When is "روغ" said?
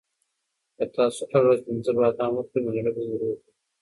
3.21-3.37